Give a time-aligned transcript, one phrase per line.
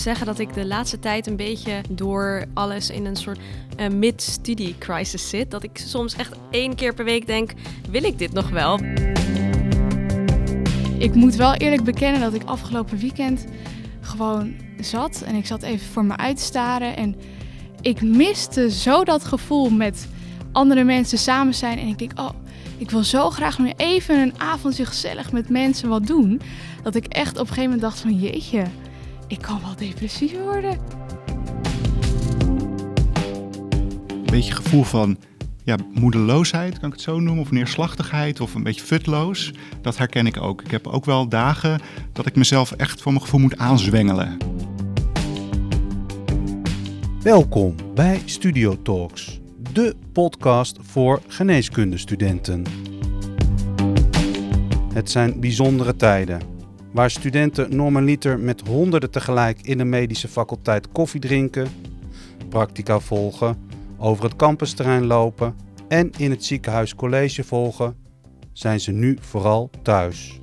[0.00, 3.38] zeggen dat ik de laatste tijd een beetje door alles in een soort
[3.80, 5.50] uh, mid-study crisis zit.
[5.50, 7.52] Dat ik soms echt één keer per week denk:
[7.90, 8.80] wil ik dit nog wel?
[10.98, 13.44] Ik moet wel eerlijk bekennen dat ik afgelopen weekend
[14.00, 16.96] gewoon zat en ik zat even voor me uit te staren.
[16.96, 17.16] En
[17.80, 20.08] ik miste zo dat gevoel met
[20.52, 21.78] andere mensen samen zijn.
[21.78, 22.30] En ik denk: oh,
[22.78, 26.40] ik wil zo graag nu even een avondje gezellig met mensen wat doen.
[26.82, 28.64] Dat ik echt op een gegeven moment dacht: van jeetje
[29.26, 30.78] ik kan wel depressief worden.
[34.08, 35.18] Een beetje gevoel van
[35.64, 39.52] ja, moedeloosheid, kan ik het zo noemen, of neerslachtigheid of een beetje futloos.
[39.80, 40.62] Dat herken ik ook.
[40.62, 41.80] Ik heb ook wel dagen
[42.12, 44.36] dat ik mezelf echt voor mijn gevoel moet aanzwengelen.
[47.22, 49.40] Welkom bij Studio Talks,
[49.72, 52.64] de podcast voor geneeskundestudenten.
[54.92, 56.55] Het zijn bijzondere tijden
[56.92, 61.68] waar studenten normaliter met honderden tegelijk in de medische faculteit koffie drinken,
[62.48, 63.56] practica volgen,
[63.98, 65.54] over het campusterrein lopen
[65.88, 67.96] en in het ziekenhuis college volgen,
[68.52, 70.40] zijn ze nu vooral thuis.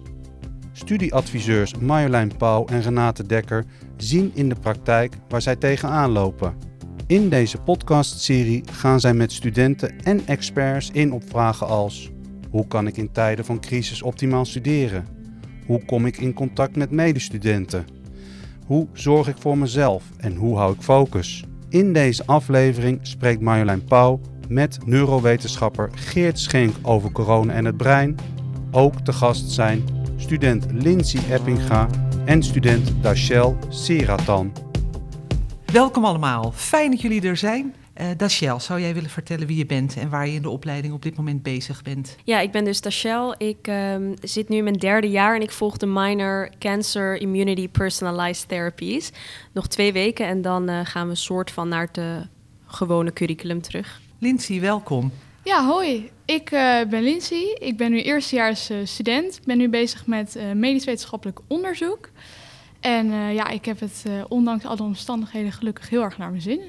[0.72, 3.66] Studieadviseurs Marjolein Pauw en Renate Dekker
[3.98, 6.54] zien in de praktijk waar zij tegenaan lopen.
[7.08, 12.12] In deze podcastserie gaan zij met studenten en experts in op vragen als:
[12.50, 15.12] hoe kan ik in tijden van crisis optimaal studeren?
[15.66, 17.86] Hoe kom ik in contact met medestudenten?
[18.66, 21.44] Hoe zorg ik voor mezelf en hoe hou ik focus?
[21.70, 28.17] In deze aflevering spreekt Marjolein Pauw met neurowetenschapper Geert Schenk over corona en het brein.
[28.72, 29.83] Ook te gast zijn
[30.17, 31.88] student Lindsay Eppinga
[32.25, 34.52] en student Dachel Seratan.
[35.66, 37.73] Welkom allemaal, fijn dat jullie er zijn.
[38.02, 40.94] Uh, Dachel, zou jij willen vertellen wie je bent en waar je in de opleiding
[40.94, 42.16] op dit moment bezig bent?
[42.23, 43.36] Ja, ik ben dus Dachel.
[43.38, 47.69] Ik um, zit nu in mijn derde jaar en ik volg de minor Cancer Immunity
[47.69, 49.11] Personalized Therapies.
[49.52, 52.27] Nog twee weken en dan uh, gaan we soort van naar het
[52.65, 54.02] gewone curriculum terug.
[54.20, 55.11] Lindsay, welkom.
[55.43, 56.09] Ja, hoi.
[56.26, 57.55] Ik uh, ben Lindsay.
[57.59, 59.36] Ik ben nu eerstejaars student.
[59.36, 62.09] Ik ben nu bezig met medisch wetenschappelijk onderzoek.
[62.80, 66.61] En ja, ik heb het ondanks alle omstandigheden gelukkig heel erg naar mijn zin.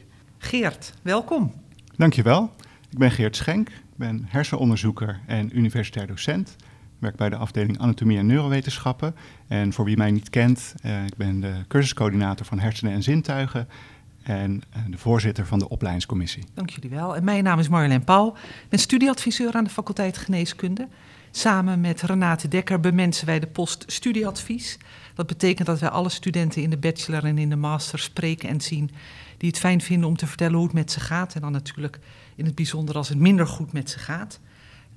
[0.45, 1.53] Geert, welkom.
[1.97, 2.53] Dankjewel.
[2.91, 6.57] Ik ben Geert Schenk, ik ben hersenonderzoeker en universitair docent.
[6.59, 9.15] Ik werk bij de afdeling Anatomie en Neurowetenschappen.
[9.49, 13.69] En voor wie mij niet kent, uh, ik ben de cursuscoördinator van Hersenen en Zintuigen
[14.23, 16.45] en uh, de voorzitter van de opleidingscommissie.
[16.55, 17.17] Dank jullie wel.
[17.17, 18.29] En mijn naam is Marjolein Pauw.
[18.37, 20.89] Ik ben studieadviseur aan de faculteit Geneeskunde.
[21.31, 24.79] Samen met Renate Dekker bemensen wij de post studieadvies.
[25.15, 28.61] Dat betekent dat wij alle studenten in de bachelor en in de master spreken en
[28.61, 28.91] zien
[29.37, 31.35] die het fijn vinden om te vertellen hoe het met ze gaat.
[31.35, 31.99] En dan natuurlijk
[32.35, 34.41] in het bijzonder als het minder goed met ze gaat.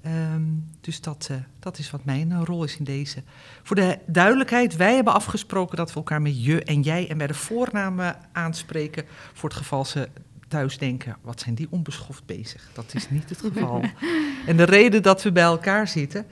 [0.06, 3.24] Um, dus dat, uh, dat is wat mijn uh, rol is in deze.
[3.64, 7.28] Voor de duidelijkheid, wij hebben afgesproken dat we elkaar met je en jij en bij
[7.28, 9.06] de voornamen aanspreken.
[9.34, 10.10] Voor het geval ze
[10.48, 12.70] thuis denken, wat zijn die onbeschoft bezig?
[12.74, 13.84] Dat is niet het geval.
[14.48, 16.26] en de reden dat we bij elkaar zitten.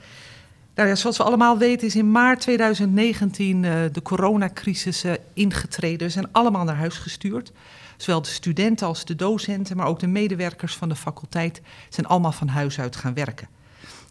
[0.74, 6.06] Nou ja, zoals we allemaal weten is in maart 2019 uh, de coronacrisis ingetreden.
[6.06, 7.52] We zijn allemaal naar huis gestuurd.
[7.96, 12.32] Zowel de studenten als de docenten, maar ook de medewerkers van de faculteit zijn allemaal
[12.32, 13.48] van huis uit gaan werken.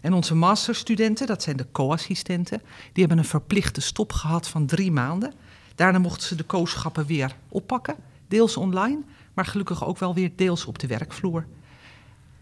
[0.01, 2.61] En onze masterstudenten, dat zijn de co-assistenten,
[2.93, 5.33] die hebben een verplichte stop gehad van drie maanden.
[5.75, 7.95] Daarna mochten ze de kooschappen weer oppakken,
[8.27, 8.99] deels online,
[9.33, 11.45] maar gelukkig ook wel weer deels op de werkvloer.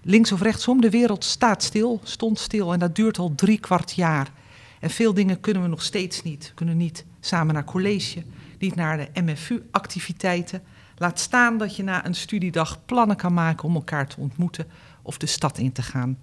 [0.02, 3.92] Links of rechtsom, de wereld staat stil, stond stil en dat duurt al drie kwart
[3.92, 4.32] jaar.
[4.80, 6.52] En veel dingen kunnen we nog steeds niet.
[6.56, 8.24] Kunnen niet samen naar college,
[8.72, 10.64] naar de MFU-activiteiten.
[10.98, 14.68] Laat staan dat je na een studiedag plannen kan maken om elkaar te ontmoeten
[15.02, 16.18] of de stad in te gaan.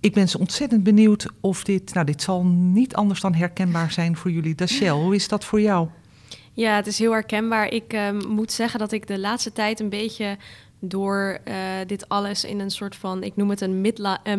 [0.00, 4.16] Ik ben zo ontzettend benieuwd of dit, nou dit zal niet anders dan herkenbaar zijn
[4.16, 4.54] voor jullie.
[4.54, 5.88] Dachel, hoe is dat voor jou?
[6.52, 7.68] Ja, het is heel herkenbaar.
[7.68, 10.36] Ik uh, moet zeggen dat ik de laatste tijd een beetje
[10.80, 11.54] door uh,
[11.86, 13.80] dit alles in een soort van, ik noem het een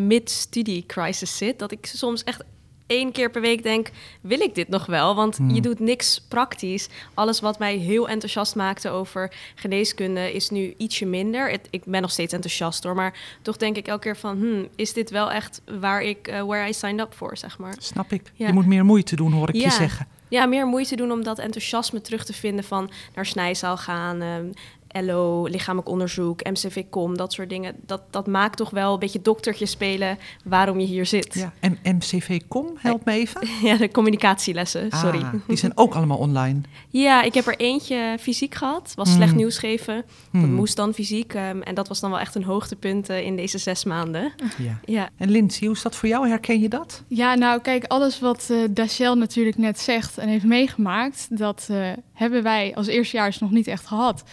[0.07, 1.59] mid-study crisis zit.
[1.59, 2.43] Dat ik soms echt
[2.87, 3.89] één keer per week denk,
[4.21, 5.15] wil ik dit nog wel?
[5.15, 5.61] Want je hmm.
[5.61, 6.89] doet niks praktisch.
[7.13, 11.59] Alles wat mij heel enthousiast maakte over geneeskunde is nu ietsje minder.
[11.69, 14.93] ik ben nog steeds enthousiast hoor, maar toch denk ik elke keer van, hmm, is
[14.93, 17.75] dit wel echt waar ik, uh, where I signed up voor, zeg maar.
[17.77, 18.31] Snap ik.
[18.33, 20.07] Je moet meer moeite doen, hoor ik je zeggen.
[20.27, 24.45] Ja, meer moeite doen om dat enthousiasme terug te vinden van naar snijzaal gaan, ehm,
[24.93, 27.75] LO, lichamelijk onderzoek, MCV-com, dat soort dingen.
[27.85, 31.33] Dat, dat maakt toch wel een beetje doktertje spelen waarom je hier zit.
[31.33, 33.41] Ja, en MCV-com, help me even.
[33.69, 35.21] Ja, de communicatielessen, sorry.
[35.21, 36.61] Ah, die zijn ook allemaal online.
[36.89, 38.91] Ja, ik heb er eentje fysiek gehad.
[38.95, 39.37] Was slecht Hmm.
[39.39, 39.95] nieuws geven.
[39.95, 40.53] Dat Hmm.
[40.53, 41.33] moest dan fysiek.
[41.33, 44.31] ehm, en dat was dan wel echt een hoogtepunt eh, in deze zes maanden.
[44.57, 44.79] Ja.
[44.85, 46.27] Ja, En Lindsay, hoe is dat voor jou?
[46.27, 47.03] Herken je dat?
[47.07, 51.89] Ja, nou kijk, alles wat eh Dachel natuurlijk net zegt en heeft meegemaakt, dat eh,
[52.13, 54.23] hebben wij als eerstejaars nog niet echt gehad.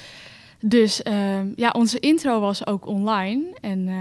[0.60, 3.44] Dus ehm, ja, onze intro was ook online.
[3.60, 3.94] En eh,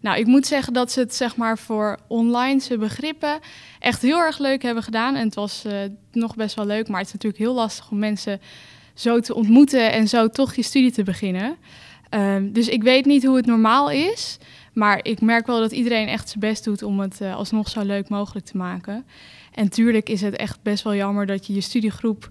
[0.00, 3.38] nou, ik moet zeggen dat ze het zeg maar voor online'se begrippen
[3.78, 5.14] echt heel erg leuk hebben gedaan.
[5.14, 5.74] En het was eh,
[6.12, 8.40] nog best wel leuk, maar het is natuurlijk heel lastig om mensen
[8.94, 11.56] zo te ontmoeten en zo toch je studie te beginnen.
[12.08, 14.38] Ehm, dus ik weet niet hoe het normaal is.
[14.72, 17.82] Maar ik merk wel dat iedereen echt zijn best doet om het eh, alsnog zo
[17.82, 19.06] leuk mogelijk te maken.
[19.54, 22.30] En tuurlijk is het echt best wel jammer dat je je studiegroep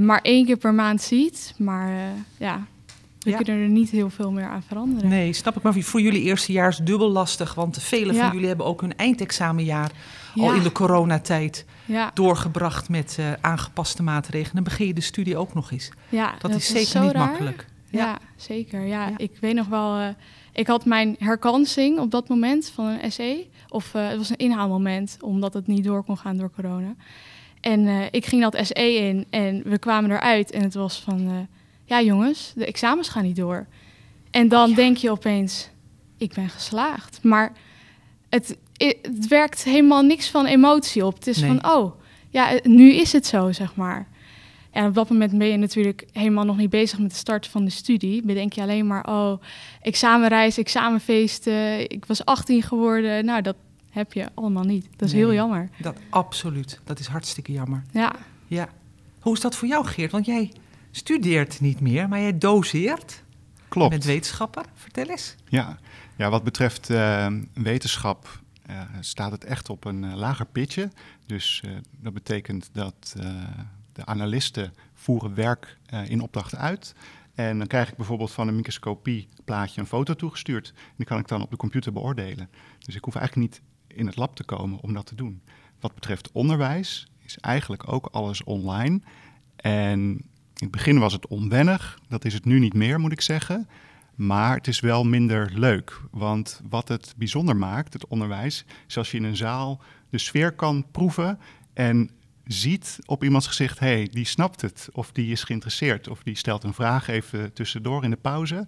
[0.00, 1.54] maar één keer per maand ziet.
[1.58, 2.66] Maar ja,
[3.24, 3.36] we Ja.
[3.36, 5.08] kunnen er niet heel veel meer aan veranderen.
[5.08, 5.62] Nee, snap ik.
[5.62, 7.54] Maar voor jullie eerstejaars dubbel lastig.
[7.54, 8.22] Want velen Ja.
[8.24, 9.90] van jullie hebben ook hun eindexamenjaar
[10.36, 11.64] al in de coronatijd
[12.14, 14.54] doorgebracht met eh, aangepaste maatregelen.
[14.54, 15.90] Dan begin je de studie ook nog eens.
[16.08, 17.26] ja Dat, is zeker niet raar.
[17.28, 17.66] makkelijk.
[17.90, 18.80] Ja, zeker.
[18.86, 19.96] Ja, ik weet nog wel.
[19.98, 20.08] eh,
[20.52, 23.46] ik had mijn herkansing op dat moment van een SE.
[23.68, 26.94] Of eh, het was een inhaalmoment, omdat het niet door kon gaan door corona.
[27.60, 31.48] En ik ging dat SE in en we kwamen eruit en het was van...
[31.84, 33.66] ja jongens, de examens gaan niet door.
[34.30, 35.68] En dan denk je opeens,
[36.18, 37.18] ik ben geslaagd.
[37.22, 37.52] Maar
[38.28, 41.14] het, het werkt helemaal niks van emotie op.
[41.14, 41.50] Het is Nee.
[41.60, 42.00] van, oh,
[42.30, 44.08] ja, eh, nu is het zo, zeg maar.
[44.70, 47.64] En op dat moment ben je natuurlijk helemaal nog niet bezig met de start van
[47.64, 48.22] de studie.
[48.22, 49.42] Bedenk je alleen maar, oh,
[49.82, 51.90] examenreis, examenfeesten.
[51.90, 53.24] Ik was 18 geworden.
[53.24, 53.56] Nou, dat
[53.90, 54.86] heb je allemaal niet.
[54.96, 55.22] Dat is Nee.
[55.24, 55.68] heel jammer.
[55.78, 56.80] Dat, absoluut.
[56.84, 57.82] Dat is hartstikke jammer.
[57.92, 58.12] Ja,
[58.46, 58.68] Ja.
[59.20, 60.10] Hoe is dat voor jou, Geert?
[60.12, 60.52] Want jij
[60.96, 63.22] studeert niet meer, maar jij doseert.
[63.68, 63.92] Klopt.
[63.92, 64.64] Met wetenschapper.
[64.74, 65.34] Vertel eens.
[65.48, 65.78] Ja,
[66.16, 70.90] ja wat betreft eh, wetenschap eh, staat het echt op een eh, lager pitje.
[71.26, 71.62] Dus
[72.00, 73.16] dat betekent dat
[73.92, 76.94] de analisten voeren werk in opdracht uit.
[77.34, 80.72] En dan krijg ik bijvoorbeeld van een microscopieplaatje een foto toegestuurd.
[80.76, 82.50] En die kan ik dan op de computer beoordelen.
[82.78, 85.42] Dus ik hoef eigenlijk niet in het lab te komen om dat te doen.
[85.80, 89.00] Wat betreft onderwijs is eigenlijk ook alles online.
[89.56, 91.98] En in het begin was het onwennig.
[92.08, 93.68] Dat is het nu niet meer, moet ik zeggen.
[94.14, 96.00] Maar het is wel minder leuk.
[96.10, 99.80] Want wat het bijzonder maakt, het onderwijs, is als je in een zaal
[100.10, 101.38] de sfeer kan proeven
[101.72, 102.10] en
[102.46, 104.88] ziet op iemands gezicht, hé, hey, die snapt het.
[104.92, 106.08] Of die is geïnteresseerd.
[106.08, 108.66] Of die stelt een vraag even tussendoor in de pauze.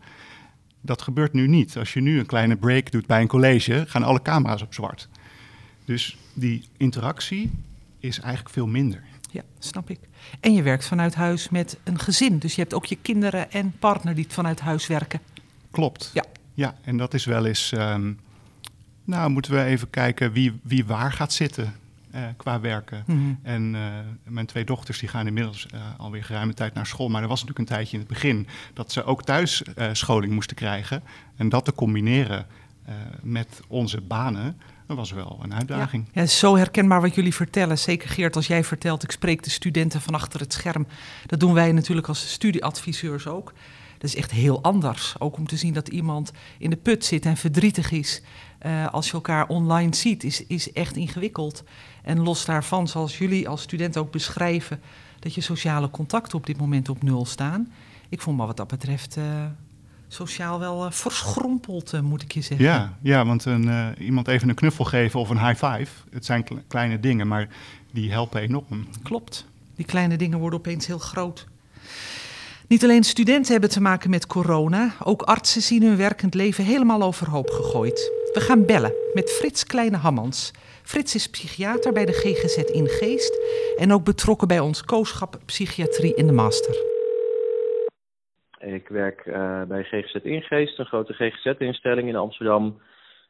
[0.80, 1.76] Dat gebeurt nu niet.
[1.76, 5.08] Als je nu een kleine break doet bij een college, gaan alle camera's op zwart.
[5.84, 7.50] Dus die interactie
[7.98, 9.02] is eigenlijk veel minder.
[9.36, 9.98] Ja, snap ik.
[10.40, 12.38] En je werkt vanuit huis met een gezin.
[12.38, 15.20] Dus je hebt ook je kinderen en partner die vanuit huis werken.
[15.70, 16.10] Klopt.
[16.14, 16.24] Ja.
[16.54, 17.72] Ja, en dat is wel eens.
[17.72, 18.12] ehm,
[19.04, 21.74] nou, moeten we even kijken wie, wie waar gaat zitten
[22.10, 23.02] eh, qua werken.
[23.06, 23.34] Mhm.
[23.42, 23.82] En eh,
[24.22, 27.08] mijn twee dochters die gaan inmiddels eh, alweer geruime tijd naar school.
[27.08, 29.62] Maar er was natuurlijk een tijdje in het begin dat ze ook thuis
[29.92, 31.02] scholing moesten krijgen.
[31.36, 32.46] En dat te combineren
[33.22, 36.08] met onze banen, dat was wel een uitdaging.
[36.12, 37.78] Ja, zo herkenbaar wat jullie vertellen.
[37.78, 40.86] Zeker Geert, als jij vertelt, ik spreek de studenten van achter het scherm.
[41.26, 43.52] Dat doen wij natuurlijk als studieadviseurs ook.
[43.98, 45.14] Dat is echt heel anders.
[45.18, 48.22] Ook om te zien dat iemand in de put zit en verdrietig is.
[48.58, 51.64] eh, als je elkaar online ziet, is, is echt ingewikkeld.
[52.02, 54.80] En los daarvan, zoals jullie als studenten ook beschrijven,
[55.18, 57.72] dat je sociale contacten op dit moment op nul staan.
[58.08, 59.24] Ik voel me wat dat betreft eh,
[60.08, 62.66] sociaal wel eh, verschrompeld, eh, moet ik je zeggen.
[62.66, 66.24] Ja, ja want een, eh, iemand even een knuffel geven of een high five, het
[66.24, 67.48] zijn kle- kleine dingen, maar
[67.92, 68.86] die helpen enorm.
[69.02, 69.44] Klopt.
[69.76, 71.46] Die kleine dingen worden opeens heel groot.
[72.68, 77.02] Niet alleen studenten hebben te maken met corona, ook artsen zien hun werkend leven helemaal
[77.02, 78.12] overhoop gegooid.
[78.32, 80.50] We gaan bellen met Frits Kleine Hammans.
[80.82, 83.38] Frits is psychiater bij de GGZ in Geest
[83.76, 86.95] en ook betrokken bij ons kooschap psychiatrie in de master.
[88.66, 92.80] Ik werk eh, bij GGZ Ingeest, een grote GGZ-instelling in Amsterdam.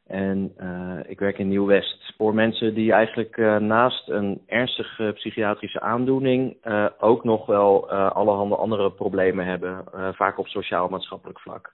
[0.07, 2.13] En eh, ik werk in Nieuw-West.
[2.17, 6.57] Voor mensen die eigenlijk eh, naast een ernstige psychiatrische aandoening
[6.99, 9.83] ook nog wel allerhande andere problemen hebben,
[10.15, 11.73] vaak op sociaal-maatschappelijk vlak.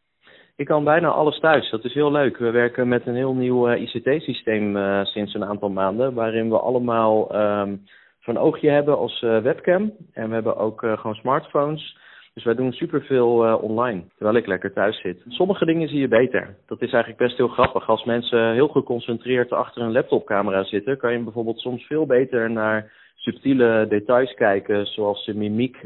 [0.55, 2.38] Ik kan bijna alles thuis, dat is heel leuk.
[2.38, 7.75] We werken met een heel nieuw ICT-systeem sinds een aantal maanden, waarin we allemaal ehm
[8.20, 9.91] zo'n oogje hebben als webcam.
[10.13, 11.98] En we hebben ook gewoon smartphones.
[12.34, 15.24] Dus wij doen superveel eh online, terwijl ik lekker thuis zit.
[15.28, 16.56] Sommige dingen zie je beter.
[16.68, 17.90] Dat is eigenlijk best heel grappig.
[17.90, 22.92] Als mensen heel geconcentreerd achter een laptopcamera zitten, kan je bijvoorbeeld soms veel beter naar
[23.16, 25.78] subtiele details kijken, zoals de mimiek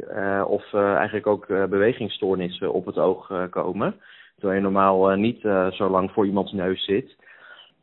[0.48, 3.96] of eigenlijk ook bewegingsstoornissen op het oog komen.
[4.36, 7.16] Terwijl je normaal niet zo lang voor iemands neus zit.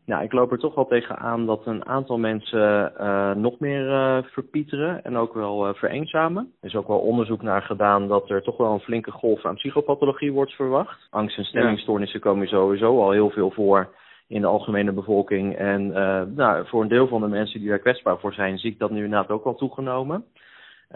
[0.07, 3.89] Nou, ik loop er toch wel tegen aan dat een aantal mensen uh, nog meer
[3.89, 6.53] uh, verpieteren en ook wel uh, vereenzamen.
[6.61, 9.55] Er is ook wel onderzoek naar gedaan dat er toch wel een flinke golf aan
[9.55, 11.07] psychopathologie wordt verwacht.
[11.11, 13.95] Angst en stemmingstoornissen komen sowieso al heel veel voor
[14.29, 15.57] in de algemene bevolking.
[15.57, 15.89] En
[16.35, 18.91] nou, voor een deel van de mensen die daar kwetsbaar voor zijn, zie ik dat
[18.91, 20.25] nu inderdaad ook wel toegenomen.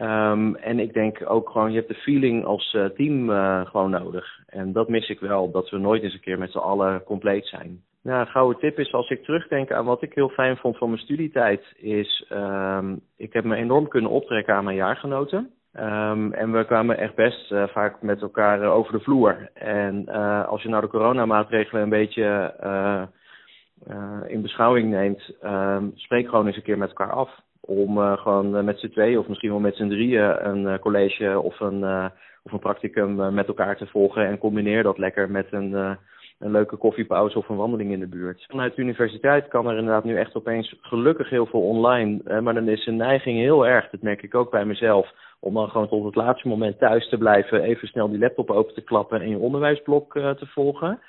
[0.00, 3.30] Um, en ik denk ook gewoon, je hebt de feeling als team
[3.66, 4.40] gewoon nodig.
[4.46, 7.46] En dat mis ik wel, dat we nooit eens een keer met z'n allen compleet
[7.46, 7.82] zijn.
[8.08, 10.88] Nou, een gouden tip is als ik terugdenk aan wat ik heel fijn vond van
[10.88, 15.50] mijn studietijd, is um, ik heb me enorm kunnen optrekken aan mijn jaargenoten.
[15.74, 19.50] Um, en we kwamen echt best uh, vaak met elkaar uh, over de vloer.
[19.54, 22.54] En uh, als je nou de coronamaatregelen een beetje
[24.26, 27.30] in beschouwing neemt, um, spreek gewoon eens een keer met elkaar af.
[27.60, 31.84] Om gewoon met z'n tweeën of misschien wel met z'n drieën een college of een,
[32.42, 34.26] of een practicum met elkaar te volgen.
[34.26, 35.98] En combineer dat lekker met een
[36.38, 38.44] een leuke koffiepauze of een wandeling in de buurt.
[38.48, 42.40] Vanuit de universiteit kan er inderdaad nu echt opeens gelukkig heel veel online.
[42.40, 45.68] maar dan is de neiging heel erg, dat merk ik ook bij mezelf, om dan
[45.68, 49.20] gewoon tot het laatste moment thuis te blijven, even snel die laptop open te klappen
[49.20, 51.00] en je onderwijsblok uh, te volgen.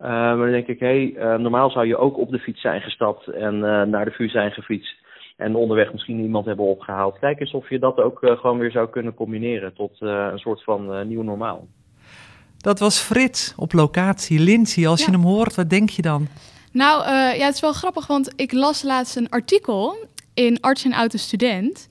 [0.00, 2.80] Uh, maar dan denk ik, hé, hey, normaal zou je ook op de fiets zijn
[2.80, 3.58] gestapt en
[3.90, 5.06] naar de vuur zijn gefietst.
[5.36, 7.18] En onderweg misschien iemand hebben opgehaald.
[7.18, 11.08] Kijk eens of je dat ook gewoon weer zou kunnen combineren tot een soort van
[11.08, 11.66] nieuw normaal.
[12.58, 14.38] Dat was Frits op locatie.
[14.38, 16.28] Lindsay, als je hem hoort, wat denk je dan?
[16.72, 19.96] Nou, uh, ja, het is wel grappig, want ik las laatst een artikel
[20.34, 21.88] in Arts en Auto Student.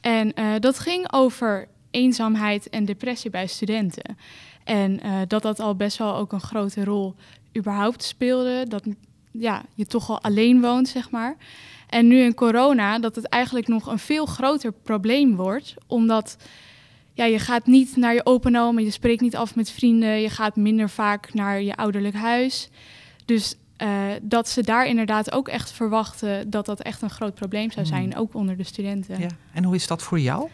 [0.00, 4.16] En uh, dat ging over eenzaamheid en depressie bij studenten.
[4.64, 7.14] En uh, dat dat al best wel ook een grote rol
[7.56, 8.64] überhaupt speelde.
[8.68, 8.84] Dat
[9.32, 11.36] ja, je toch al alleen woont, zeg maar.
[11.88, 15.74] En nu in corona, dat het eigenlijk nog een veel groter probleem wordt.
[15.86, 16.36] Omdat
[17.20, 20.30] ja, je gaat niet naar je open oom, je spreekt niet af met vrienden, je
[20.30, 22.68] gaat minder vaak naar je ouderlijk huis.
[23.24, 23.88] Dus uh,
[24.22, 28.10] dat ze daar inderdaad ook echt verwachten dat dat echt een groot probleem zou zijn,
[28.10, 28.20] hmm.
[28.20, 29.20] ook onder de studenten.
[29.20, 29.28] Ja.
[29.52, 30.48] En hoe is dat voor jou?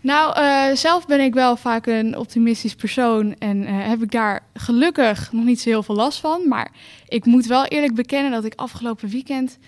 [0.00, 4.42] Nou, uh, zelf ben ik wel vaak een optimistisch persoon en uh, heb ik daar
[4.54, 6.48] gelukkig nog niet zo heel veel last van.
[6.48, 6.70] Maar
[7.08, 9.58] ik moet wel eerlijk bekennen dat ik afgelopen weekend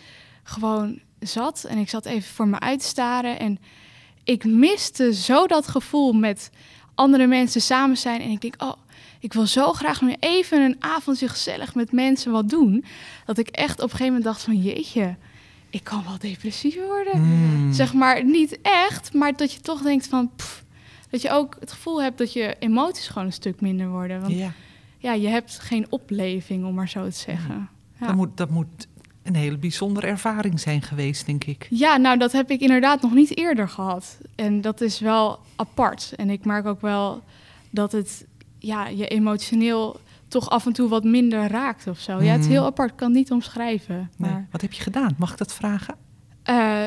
[0.42, 3.59] gewoon zat en ik zat even voor me uit te staren en
[4.28, 6.50] ik miste zo dat gevoel met
[6.94, 8.20] andere mensen samen zijn.
[8.20, 8.73] En ik denk, oh,
[9.20, 12.85] ik wil zo graag nu even een avondje gezellig met mensen wat doen.
[13.25, 15.16] Dat ik echt op een gegeven moment dacht van, jeetje,
[15.70, 17.12] ik kan wel depressief worden.
[17.12, 17.73] Hmm.
[17.73, 20.30] Zeg maar, niet echt, maar dat je toch denkt van...
[21.11, 24.20] dat je ook het gevoel hebt dat je emoties gewoon een stuk minder worden.
[24.20, 24.52] Want ja,
[24.99, 27.68] ja je hebt geen opleving, om maar zo te zeggen.
[28.00, 28.06] Ja.
[28.06, 28.87] Dat, moet, dat moet
[29.28, 31.66] een hele bijzondere ervaring zijn geweest, denk ik.
[31.70, 34.18] Ja, nou, dat heb ik inderdaad nog niet eerder gehad.
[34.35, 36.12] En dat is wel apart.
[36.16, 37.23] En ik merk ook wel
[37.70, 38.26] dat het
[38.58, 42.23] ja, je emotioneel toch af en toe wat minder raakt of zo.
[42.23, 42.54] Ja, het is mhm.
[42.54, 44.11] heel apart, ik kan niet omschrijven.
[44.16, 44.49] Maar...
[44.50, 45.14] Wat heb je gedaan?
[45.18, 45.94] Mag ik dat vragen?
[46.50, 46.82] Uh,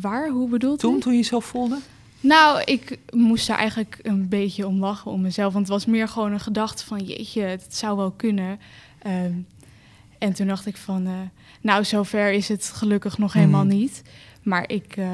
[0.00, 0.28] waar?
[0.28, 1.78] Hoe bedoelt Toen, toen je zo voelde?
[2.20, 5.52] Nou, ik moest daar eigenlijk een beetje om lachen om mezelf.
[5.52, 6.98] Want het was meer gewoon een gedachte van...
[6.98, 8.60] jeetje, het zou wel kunnen.
[9.06, 9.12] Uh,
[10.18, 11.06] en toen dacht ik van...
[11.06, 11.12] Uh,
[11.66, 13.76] nou, zover is het gelukkig nog helemaal mhm.
[13.76, 14.02] niet.
[14.42, 15.08] Maar ik uh,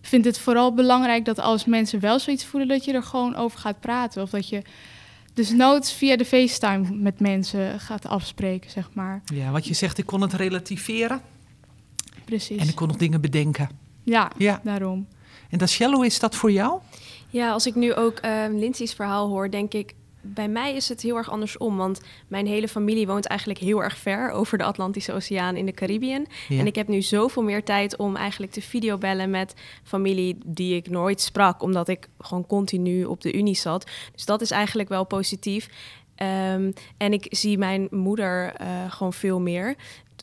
[0.00, 3.58] vind het vooral belangrijk dat als mensen wel zoiets voelen, dat je er gewoon over
[3.58, 4.22] gaat praten.
[4.22, 4.62] Of dat je
[5.34, 9.22] dus noods via de FaceTime met mensen gaat afspreken, zeg maar.
[9.24, 11.20] Ja, wat je zegt, ik kon het relativeren.
[12.24, 12.60] Precies.
[12.60, 13.68] En ik kon nog dingen bedenken.
[14.02, 14.60] Ja, ja.
[14.64, 15.06] daarom.
[15.50, 16.80] En dat hoe is dat voor jou?
[17.28, 19.94] Ja, als ik nu ook uh, Lindsay's verhaal hoor, denk ik
[20.26, 21.76] bij mij is het heel erg andersom.
[21.76, 25.72] Want mijn hele familie woont eigenlijk heel erg ver over de Atlantische Oceaan in de
[25.72, 26.26] Caribbean.
[26.48, 30.90] En ik heb nu zoveel meer tijd om eigenlijk te videobellen met familie die ik
[30.90, 33.90] nooit sprak, omdat ik gewoon continu op de Unie zat.
[34.12, 35.68] Dus dat is eigenlijk wel positief.
[36.22, 39.76] Um, en ik zie mijn moeder uh, gewoon veel meer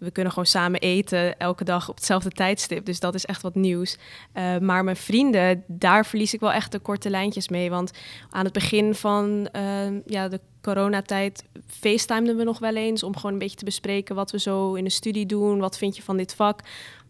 [0.04, 2.86] we kunnen gewoon samen eten elke dag op hetzelfde tijdstip.
[2.86, 3.98] Dus dat is echt wat nieuws.
[4.34, 7.70] Uh, maar mijn vrienden, daar verlies ik wel echt de korte lijntjes mee.
[7.70, 7.92] Want
[8.30, 9.62] aan het begin van uh,
[10.06, 13.04] ja, de coronatijd facetimeden we nog wel eens...
[13.04, 15.60] om gewoon een beetje te bespreken wat we zo in de studie doen.
[15.60, 16.60] Wat vind je van dit vak?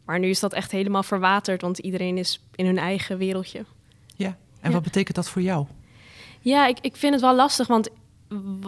[0.06, 3.66] Maar nu is dat echt helemaal verwaterd, want iedereen is in hun eigen wereldje.
[4.16, 5.66] Ja, en wat betekent dat voor jou?
[6.40, 7.90] Ja, ik, ik vind het wel lastig, want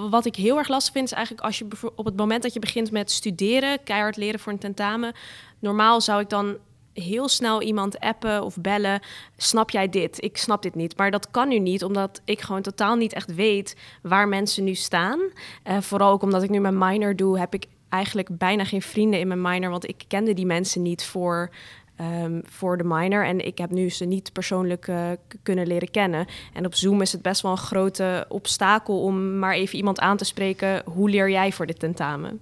[0.10, 2.60] wat ik heel erg lastig vind, is eigenlijk als je op het moment dat je
[2.60, 5.14] begint met studeren, keihard leren voor een tentamen.
[5.60, 6.58] Normaal zou ik dan
[6.94, 9.02] heel snel iemand appen of bellen.
[9.38, 10.24] Snap jij dit?
[10.24, 10.98] Ik snap dit niet.
[10.98, 14.74] Maar dat kan nu niet, omdat ik gewoon totaal niet echt weet waar mensen nu
[14.74, 15.20] staan.
[15.20, 19.20] Uh, vooral ook omdat ik nu mijn minor doe, heb ik eigenlijk bijna geen vrienden
[19.20, 21.50] in mijn minor, want ik kende die mensen niet voor
[21.96, 23.26] ehm, voor de minor.
[23.26, 25.10] En ik heb nu ze niet persoonlijk eh,
[25.44, 26.26] kunnen leren kennen.
[26.54, 30.18] En op Zoom is het best wel een grote obstakel om maar even iemand aan
[30.18, 30.82] te spreken.
[30.86, 32.42] Hoe leer jij voor dit tentamen?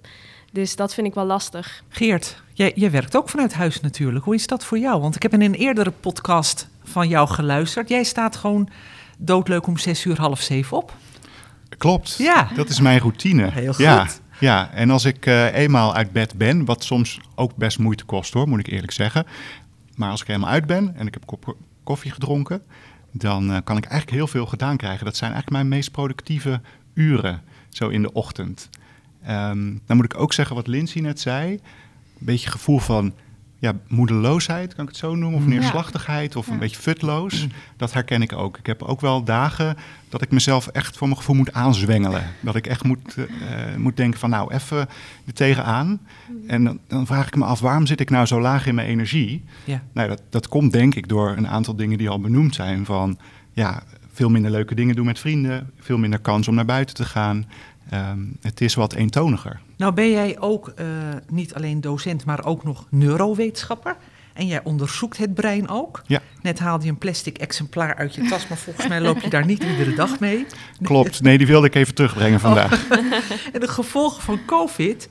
[0.52, 1.82] Dus dat vind ik wel lastig.
[1.88, 4.24] Geert, jij, jij werkt ook vanuit huis natuurlijk.
[4.24, 5.00] Hoe is dat voor jou?
[5.00, 7.88] Want ik heb in een eerdere podcast van jou geluisterd.
[7.88, 8.68] Jij staat gewoon
[9.18, 10.92] doodleuk om zes uur half zeven op.
[11.78, 12.14] Klopt.
[12.18, 12.48] Ja.
[12.54, 13.50] Dat is mijn routine.
[13.50, 13.84] Heel goed.
[13.84, 14.06] Ja,
[14.40, 14.70] ja.
[14.72, 18.48] en als ik eh, eenmaal uit bed ben, wat soms ook best moeite kost hoor,
[18.48, 19.26] moet ik eerlijk zeggen.
[19.96, 21.48] Maar als ik helemaal uit ben en ik heb
[21.84, 22.62] koffie gedronken,
[23.10, 25.04] dan eh, kan ik eigenlijk heel veel gedaan krijgen.
[25.04, 26.60] Dat zijn eigenlijk mijn meest productieve
[26.94, 28.68] uren, zo in de ochtend.
[29.22, 31.52] Ehm, dan moet ik ook zeggen wat Lindsay net zei.
[31.52, 31.60] Een
[32.18, 33.12] beetje gevoel van
[33.64, 35.50] ja, moedeloosheid, kan ik het zo noemen, of Ja.
[35.50, 36.52] neerslachtigheid, of Ja.
[36.52, 37.46] een beetje futloos.
[37.76, 38.58] Dat herken ik ook.
[38.58, 39.76] Ik heb ook wel dagen
[40.08, 42.24] dat ik mezelf echt voor mijn gevoel moet aanzwengelen.
[42.40, 44.78] Dat ik echt moet, eh, moet denken van nou, even
[45.26, 46.00] er tegenaan.
[46.46, 48.88] En dan, dan vraag ik me af, waarom zit ik nou zo laag in mijn
[48.88, 49.44] energie?
[49.64, 49.82] Ja.
[49.92, 52.84] Nou, dat, dat komt denk ik door een aantal dingen die al benoemd zijn.
[52.84, 53.18] Van
[53.52, 57.04] ja, veel minder leuke dingen doen met vrienden, veel minder kans om naar buiten te
[57.04, 57.46] gaan.
[57.90, 59.60] Ehm, het is wat eentoniger.
[59.76, 60.86] Nou ben jij ook eh,
[61.28, 63.96] niet alleen docent, maar ook nog neurowetenschapper.
[64.32, 66.02] En jij onderzoekt het brein ook.
[66.06, 66.22] Ja.
[66.42, 69.46] Net haalde je een plastic exemplaar uit je tas, maar volgens mij loop je daar
[69.46, 70.46] niet iedere dag mee.
[70.82, 72.86] Klopt, nee, die wilde ik even terugbrengen vandaag.
[73.52, 75.08] En de gevolgen van COVID,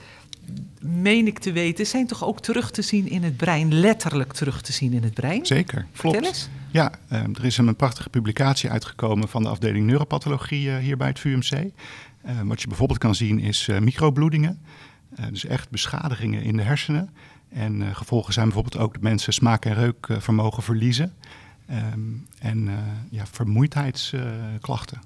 [0.80, 4.62] meen ik te weten, zijn toch ook terug te zien in het brein, letterlijk terug
[4.62, 5.46] te zien in het brein?
[5.46, 6.26] Zeker, klopt.
[6.26, 6.50] eens.
[6.72, 11.08] Ja, ehm, er is een prachtige publicatie uitgekomen van de afdeling neuropathologie eh, hier bij
[11.08, 11.72] het VUMC.
[12.24, 14.62] Eh, wat je bijvoorbeeld kan zien is eh, microbloedingen,
[15.16, 17.10] Eh, dus echt beschadigingen in de hersenen.
[17.50, 21.14] En gevolgen zijn bijvoorbeeld ook dat mensen smaak- en reukvermogen verliezen.
[21.68, 22.00] Ehm,
[22.40, 22.70] en
[23.10, 25.02] ja, vermoeidheidsklachten.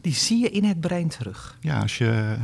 [0.00, 1.58] Die zie je in het brein terug.
[1.60, 2.36] ja, als je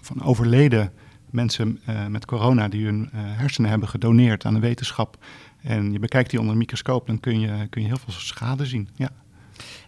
[0.00, 0.92] van overleden
[1.30, 5.24] mensen met corona die hun hersenen hebben gedoneerd aan de wetenschap
[5.62, 8.66] en je bekijkt die onder een microscoop, dan kun je, kun je heel veel schade
[8.66, 8.88] zien.
[8.94, 9.10] Ja.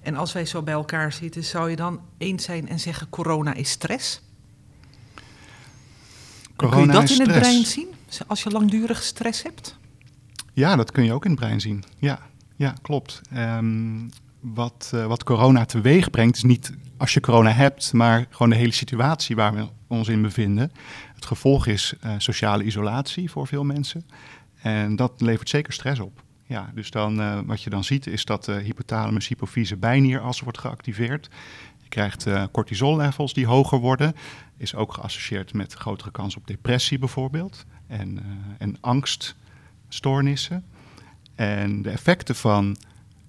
[0.02, 3.54] En als wij zo bij elkaar zitten, zou je dan eens zijn en zeggen: corona
[3.54, 4.22] is stress?
[6.56, 7.88] Kun je Corona dat is in het brein zien?
[8.26, 9.76] Als je langdurig stress hebt?
[10.52, 11.84] Ja, dat kun je ook in het brein zien.
[11.98, 12.18] Ja,
[12.56, 13.20] ja klopt.
[13.32, 14.08] Ehm,
[14.40, 18.56] wat, eh, wat corona teweeg brengt, is niet als je corona hebt, maar gewoon de
[18.56, 20.72] hele situatie waar we ons in bevinden.
[21.14, 24.06] Het gevolg is eh, sociale isolatie voor veel mensen.
[24.62, 26.22] En dat levert zeker stress op.
[26.46, 30.58] Ja, dus dan, eh, wat je dan ziet is dat de hypothalamus hypofyse bijnieras wordt
[30.58, 31.28] geactiveerd.
[31.82, 34.14] Je krijgt eh cortisollevels die hoger worden.
[34.56, 37.64] Is ook geassocieerd met grotere kans op depressie bijvoorbeeld.
[37.86, 38.24] En, eh,
[38.58, 40.64] en angststoornissen.
[41.34, 42.76] En de effecten van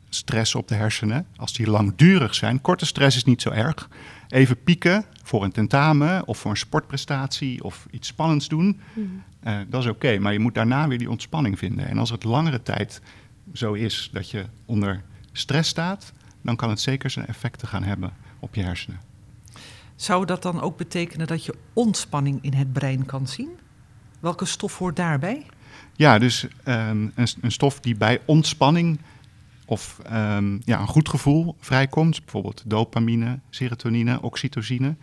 [0.10, 2.62] stress op de hersenen, als die langdurig zijn.
[2.62, 3.89] Korte stress is niet zo erg.
[4.27, 8.79] Even pieken voor een tentamen of voor een sportprestatie of iets spannends doen.
[9.39, 11.87] eh, dat is oké, maar je moet daarna weer die ontspanning vinden.
[11.87, 13.01] En als het langere tijd
[13.53, 18.13] zo is dat je onder stress staat, dan kan het zeker zijn effecten gaan hebben
[18.39, 18.99] op je hersenen.
[19.95, 23.49] Zou dat dan ook betekenen dat je ontspanning in het brein kan zien?
[24.19, 25.45] Welke stof hoort daarbij?
[25.95, 28.99] Ja, dus ehm, een, een stof die bij ontspanning
[29.67, 34.95] of ehm, ja, een goed gevoel vrijkomt, bijvoorbeeld dopamine, serotonine, oxytocine.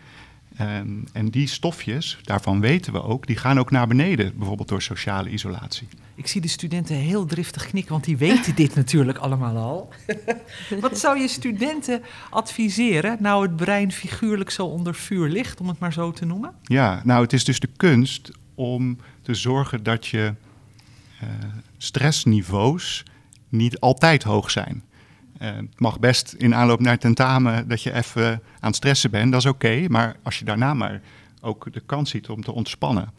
[0.57, 4.83] Ehm, en die stofjes, daarvan weten we ook, die gaan ook naar beneden, bijvoorbeeld door
[4.83, 5.89] sociale isolatie.
[6.15, 9.89] Ik zie de studenten heel driftig knikken, want die weten dit natuurlijk allemaal al.
[10.81, 15.79] Wat zou je studenten adviseren, nou het brein figuurlijk zo onder vuur ligt, om het
[15.79, 16.55] maar zo te noemen?
[16.63, 20.35] Ja, nou het is dus de kunst om te zorgen dat je
[21.21, 21.29] eh,
[21.79, 23.05] stressniveaus
[23.57, 24.83] niet altijd hoog zijn.
[25.39, 29.33] Eh, het mag best in aanloop naar tentamen dat je even aan het stressen bent,
[29.33, 29.85] dat is oké.
[29.89, 31.01] maar als je daarna maar
[31.41, 33.13] ook de kans ziet om te ontspannen.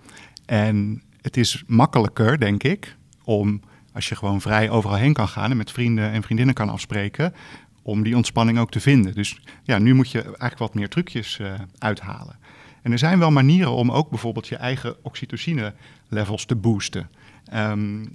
[0.45, 3.61] En het is makkelijker, denk ik, om
[3.93, 7.33] als je gewoon vrij overal heen kan gaan en met vrienden en vriendinnen kan afspreken,
[7.81, 9.13] om die ontspanning ook te vinden.
[9.13, 12.37] Dus ja, nu moet je eigenlijk wat meer trucjes eh, uithalen.
[12.81, 15.73] En er zijn wel manieren om ook bijvoorbeeld je eigen oxytocine
[16.07, 17.09] levels te boosten.
[17.45, 18.05] Ehm,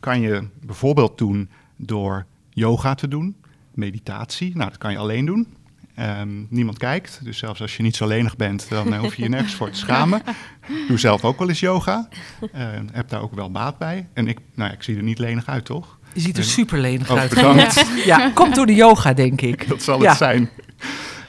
[0.00, 3.36] kan je bijvoorbeeld doen door yoga te doen,
[3.74, 4.56] meditatie.
[4.56, 5.46] Nou, dat kan je alleen doen.
[5.94, 9.22] Ehm, niemand kijkt, dus zelfs als je niet zo lenig bent, dan eh, hoef je
[9.22, 10.22] je nergens voor te schamen.
[10.88, 12.08] Doe zelf ook wel eens yoga.
[12.52, 14.08] Eh, heb daar ook wel baat bij.
[14.12, 15.98] En ik, nou ja, ik zie er niet lenig uit, toch?
[16.12, 17.28] Je ziet er super lenig uit.
[17.34, 17.86] bedankt.
[18.04, 19.68] Ja, komt door de yoga, denk ik.
[19.68, 20.08] Dat zal Ja.
[20.08, 20.48] het zijn.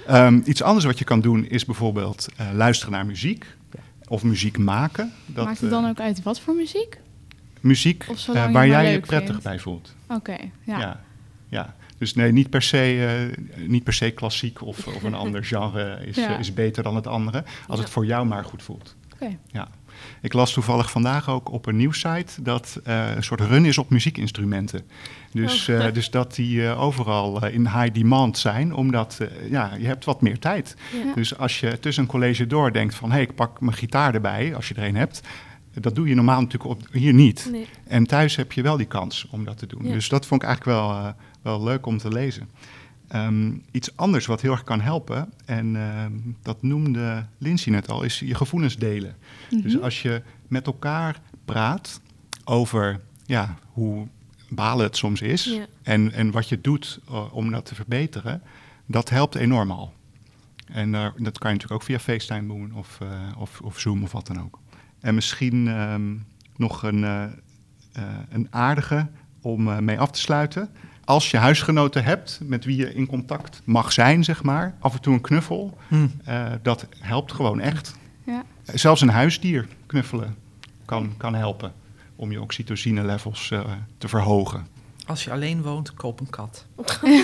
[0.08, 3.46] Ehm, iets anders wat je kan doen is bijvoorbeeld eh, luisteren naar muziek.
[4.08, 5.12] Of muziek maken.
[5.26, 6.98] Dat, Maakt het dan eh, ook uit wat voor muziek?
[7.62, 9.44] Muziek eh, je waar jij je prettig vindt.
[9.44, 9.96] bij voelt.
[10.08, 10.80] Oké, ja.
[10.80, 11.02] Ja.
[11.50, 11.76] ja.
[11.98, 13.06] Dus nee, niet per se,
[13.58, 16.34] eh, niet per se klassiek of, of een ander genre is, Ja.
[16.34, 17.44] eh, is beter dan het andere.
[17.68, 17.84] Als Ja.
[17.84, 18.96] het voor jou maar goed voelt.
[19.14, 19.38] Oké.
[19.52, 19.68] Ja.
[20.22, 23.90] Ik las toevallig vandaag ook op een nieuwssite dat uh, een soort run is op
[23.90, 24.82] muziekinstrumenten.
[25.32, 25.76] Dus, oh.
[25.76, 29.18] uh, dus dat die uh, overal in high demand zijn, omdat
[29.50, 30.76] ja, je hebt wat meer tijd.
[31.06, 31.14] Ja.
[31.14, 34.14] Dus als je tussen een college door denkt van hé, hey, ik pak mijn gitaar
[34.14, 35.22] erbij, als je er een hebt,
[35.82, 37.48] dat doe je normaal natuurlijk op, hier niet.
[37.52, 37.68] Nee.
[37.88, 39.86] En thuis heb je wel die kans om dat te doen.
[39.86, 39.92] Ja.
[39.92, 42.50] Dus dat vond ik eigenlijk wel, wel leuk om te lezen.
[43.16, 46.06] Um, iets anders wat heel erg kan helpen, en uh,
[46.42, 49.16] dat noemde Lindsay net al, is je gevoelens delen.
[49.20, 49.62] Mm -hmm.
[49.62, 52.02] Dus als je met elkaar praat
[52.44, 54.08] over ja, hoe
[54.50, 55.66] balen het soms is ja.
[55.84, 58.42] en, en wat je doet uh, om dat te verbeteren,
[58.86, 59.94] dat helpt enorm al.
[60.66, 63.00] En uh, dat kan je natuurlijk ook via FaceTime doen of,
[63.38, 64.60] of, of Zoom of wat dan ook.
[65.00, 67.04] En misschien um, nog een,
[68.30, 69.08] een aardige
[69.42, 70.70] om mee af te sluiten
[71.10, 75.02] als je huisgenoten hebt met wie je in contact mag zijn, zeg maar, af en
[75.02, 76.12] toe een knuffel, hmm.
[76.28, 77.96] uh, dat helpt gewoon echt.
[78.24, 78.44] Ja.
[78.74, 80.36] Zelfs een huisdier knuffelen
[80.86, 81.74] kan, kan helpen
[82.16, 83.62] om je oxytocine levels uh,
[83.98, 84.68] te verhogen.
[85.06, 86.66] Als je alleen woont, koop een kat.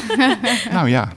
[0.72, 1.12] nou ja.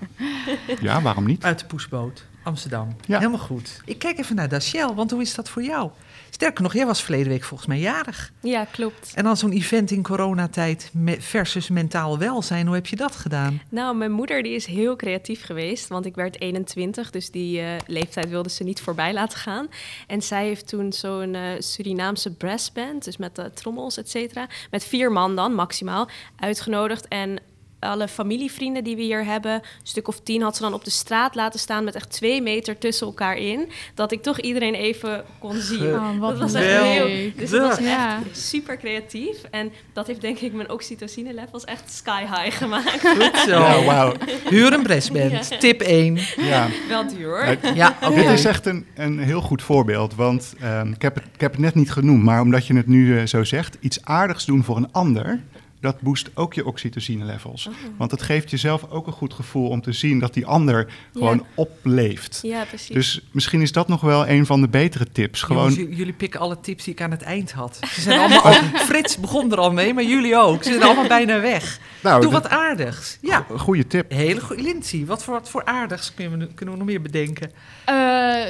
[0.81, 1.45] ja, waarom niet?
[1.45, 2.97] Uit de poesboot, Amsterdam.
[3.07, 3.19] Ja.
[3.19, 3.81] Helemaal goed.
[3.85, 5.91] Ik kijk even naar Daciel, want hoe is dat voor jou?
[6.31, 8.33] Sterker nog, jij was verleden week volgens mij jarig.
[8.41, 9.13] Ja, klopt.
[9.15, 13.61] En dan zo'n event in coronatijd versus mentaal welzijn, hoe heb je dat gedaan?
[13.69, 17.67] Nou, mijn moeder die is heel creatief geweest, want ik werd 21, dus die uh,
[17.87, 19.69] leeftijd wilde ze niet voorbij laten gaan.
[20.07, 24.85] En zij heeft toen zo'n uh, Surinaamse brassband, dus met de trommels, et cetera, met
[24.85, 27.09] vier man dan maximaal, uitgenodigd.
[27.09, 27.39] En
[27.81, 30.91] alle familievrienden die we hier hebben, een stuk of tien, had ze dan op de
[30.91, 33.69] straat laten staan met echt twee meter tussen elkaar in.
[33.95, 35.95] Dat ik toch iedereen even kon zien.
[35.95, 37.31] Oh, wat dat was echt heel.
[37.37, 38.17] Dus dat was ja.
[38.17, 39.43] echt super creatief.
[39.51, 43.09] En dat heeft denk ik mijn oxytocine levels echt sky high gemaakt.
[43.09, 43.59] Goed zo.
[43.59, 44.15] Ja, wow.
[44.49, 45.49] Huur een breastband.
[45.49, 45.59] Ja.
[45.59, 46.19] Tip 1.
[46.37, 46.69] Ja.
[46.89, 47.59] Wel duur.
[47.75, 48.15] Ja, okay.
[48.15, 50.15] Dit is echt een, een heel goed voorbeeld.
[50.15, 52.87] Want um, ik, heb het, ik heb het net niet genoemd, maar omdat je het
[52.87, 55.41] nu uh, zo zegt, iets aardigs doen voor een ander
[55.81, 57.67] dat boost ook je oxytocine levels.
[57.67, 57.75] Oh.
[57.97, 61.37] Want het geeft jezelf ook een goed gevoel om te zien dat die ander gewoon
[61.37, 61.45] ja.
[61.55, 62.39] opleeft.
[62.43, 62.95] Ja, precies.
[62.95, 65.43] Dus misschien is dat nog wel een van de betere tips.
[65.43, 65.73] Gewoon...
[65.73, 67.79] Jongens, jullie pikken alle tips die ik aan het eind had.
[67.93, 68.53] Ze zijn allemaal al,
[68.89, 70.63] Frits begon er al mee, maar jullie ook.
[70.63, 71.81] Ze zijn allemaal bijna weg.
[72.03, 73.19] Nou, Doe wat aardigs.
[73.21, 73.47] Ja.
[73.57, 74.11] Goede tip.
[74.11, 74.63] Hele goede.
[74.63, 77.51] Lindsay, wat voor, wat voor aardigs kunnen we, kunnen we nog meer bedenken?
[77.89, 77.95] Uh,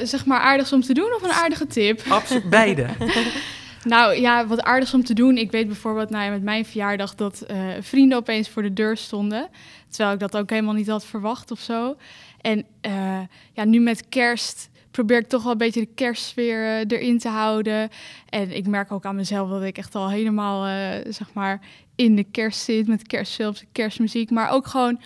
[0.03, 2.01] zeg maar aardigs om te doen of een aardige tip?
[2.09, 2.87] Absoluut, beide.
[3.83, 5.37] Nou ja, wat aardigs om te doen.
[5.37, 9.49] Ik weet bijvoorbeeld nou met mijn verjaardag dat uh, vrienden opeens voor de deur stonden.
[9.89, 11.95] Terwijl ik dat ook helemaal niet had verwacht of zo.
[12.41, 13.19] En uh,
[13.53, 17.29] ja, nu met kerst probeer ik toch wel een beetje de kerstsfeer uh, erin te
[17.29, 17.89] houden.
[18.29, 20.63] En ik merk ook aan mezelf dat ik echt al helemaal
[21.09, 21.59] zeg maar
[21.95, 24.29] in de kerst zit met kerstfilms, kerstmuziek.
[24.29, 24.99] Maar ook gewoon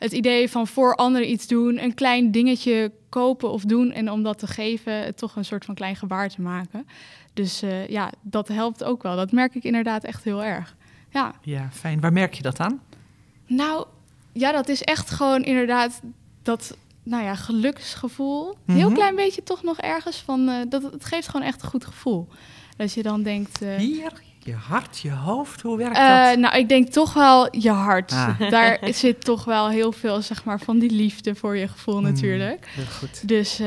[0.00, 4.22] het idee van voor anderen iets doen, een klein dingetje kopen of doen en om
[4.22, 6.86] dat te geven, toch een soort van klein gebaar te maken.
[7.34, 9.16] Dus uh, ja, dat helpt ook wel.
[9.16, 10.76] Dat merk ik inderdaad echt heel erg.
[11.10, 11.34] Ja.
[11.42, 12.00] ja, fijn.
[12.00, 12.80] Waar merk je dat aan?
[13.46, 13.86] Nou,
[14.32, 16.00] ja, dat is echt gewoon inderdaad
[16.42, 18.56] dat nou ja, geluksgevoel.
[18.64, 20.48] Mm Heel klein beetje toch nog ergens van.
[20.48, 22.28] Uh, dat, het geeft gewoon echt een goed gevoel.
[22.76, 23.62] Dat je dan denkt.
[23.62, 24.12] Uh, Hier,
[24.44, 26.38] je hart, je hoofd, hoe werkt dat?
[26.38, 28.12] Nou, ik denk toch wel je hart.
[28.12, 28.40] Ah.
[28.50, 32.02] Daar zit toch wel heel veel, zeg maar, van die liefde voor je gevoel mm,
[32.02, 32.66] natuurlijk.
[32.68, 33.28] Heel goed.
[33.28, 33.60] Dus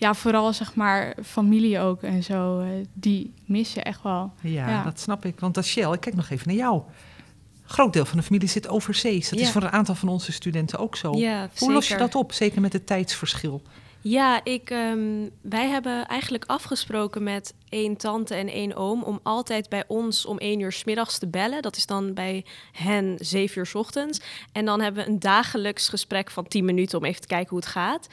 [0.00, 4.32] ja, vooral zeg maar familie ook en zo, uh, die mis je echt wel.
[4.40, 5.40] Ja, ja, dat snap ik.
[5.40, 6.82] Want als Shell, ik kijk nog even naar jou.
[7.64, 9.28] Groot deel van de familie zit overzees.
[9.28, 9.44] Dat ja.
[9.44, 11.12] is voor een aantal van onze studenten ook zo.
[11.16, 13.62] Ja, Hoe los je dat op, zeker met het tijdsverschil?
[14.02, 19.68] Ja, ik, um, wij hebben eigenlijk afgesproken met één tante en één oom om altijd
[19.68, 21.62] bij ons om één uur s middags te bellen.
[21.62, 24.20] Dat is dan bij hen zeven uur s ochtends.
[24.52, 27.58] En dan hebben we een dagelijks gesprek van tien minuten om even te kijken hoe
[27.58, 28.08] het gaat.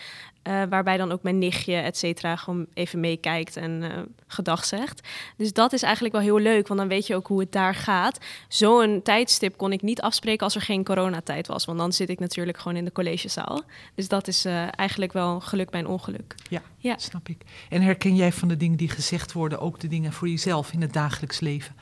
[0.47, 3.89] Uh, waarbij dan ook mijn nichtje, et cetera, gewoon even meekijkt en uh,
[4.27, 5.07] gedag zegt.
[5.37, 7.75] Dus dat is eigenlijk wel heel leuk, want dan weet je ook hoe het daar
[7.75, 8.25] gaat.
[8.47, 11.65] Zo'n tijdstip kon ik niet afspreken als er geen coronatijd was.
[11.65, 13.61] Want dan zit ik natuurlijk gewoon in de collegezaal.
[13.95, 16.35] Dus dat is uh, eigenlijk wel geluk bij een ongeluk.
[16.49, 17.41] Ja, ja, snap ik.
[17.69, 20.81] En herken jij van de dingen die gezegd worden ook de dingen voor jezelf in
[20.81, 21.75] het dagelijks leven?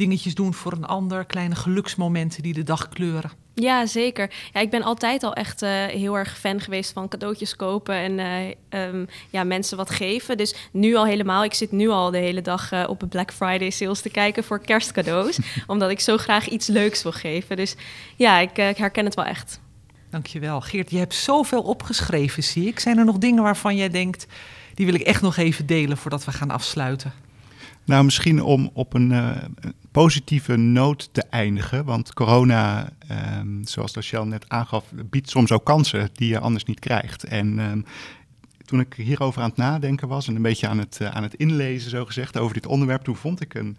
[0.00, 3.30] Dingetjes doen voor een ander, kleine geluksmomenten die de dag kleuren.
[3.54, 4.30] Ja, zeker.
[4.52, 8.18] Ja, ik ben altijd al echt uh, heel erg fan geweest van cadeautjes kopen en
[8.72, 10.36] uh, um, ja, mensen wat geven.
[10.36, 11.44] Dus nu al helemaal.
[11.44, 14.44] Ik zit nu al de hele dag uh, op een Black Friday sales te kijken
[14.44, 15.38] voor kerstcadeaus.
[15.66, 17.56] omdat ik zo graag iets leuks wil geven.
[17.56, 17.76] Dus
[18.16, 19.60] ja, ik, ik herken het wel echt.
[20.10, 20.60] Dankjewel.
[20.60, 22.80] Geert, je hebt zoveel opgeschreven, zie ik.
[22.80, 24.26] Zijn er nog dingen waarvan jij denkt,
[24.74, 27.12] die wil ik echt nog even delen voordat we gaan afsluiten?
[27.90, 29.36] Nou, misschien om op een uh,
[29.90, 31.84] positieve noot te eindigen.
[31.84, 32.92] Want corona,
[33.38, 37.24] um, zoals Rachel net aangaf, biedt soms ook kansen die je anders niet krijgt.
[37.24, 37.84] En um,
[38.64, 41.90] toen ik hierover aan het nadenken was en een beetje aan het, aan het inlezen,
[41.90, 43.78] zo gezegd, over dit onderwerp, toen vond ik een,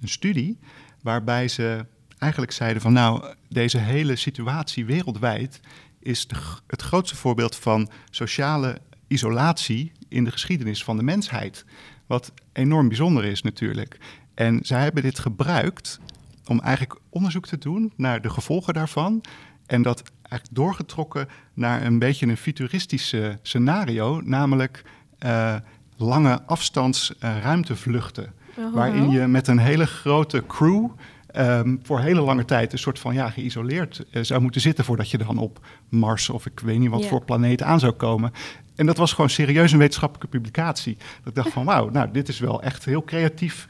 [0.00, 0.58] een studie
[1.00, 1.86] waarbij ze
[2.18, 5.60] eigenlijk zeiden van nou, deze hele situatie wereldwijd
[5.98, 6.26] is
[6.66, 11.64] het grootste voorbeeld van sociale isolatie in de geschiedenis van de mensheid.
[12.12, 13.98] Wat enorm bijzonder is natuurlijk.
[14.34, 16.00] En zij hebben dit gebruikt
[16.46, 19.20] om eigenlijk onderzoek te doen naar de gevolgen daarvan.
[19.66, 24.84] En dat eigenlijk doorgetrokken naar een beetje een futuristische scenario, namelijk
[25.26, 25.56] uh,
[25.96, 28.32] lange afstands uh, ruimtevluchten.
[28.56, 28.74] Oh.
[28.74, 30.90] Waarin je met een hele grote crew
[31.36, 35.10] um, voor hele lange tijd een soort van ja, geïsoleerd uh, zou moeten zitten voordat
[35.10, 38.32] je dan op Mars of ik weet niet wat voor planeet aan zou komen.
[38.74, 40.96] En dat was gewoon serieus een wetenschappelijke publicatie.
[40.96, 43.66] Dat ik dacht van wauw, nou dit is wel echt heel creatief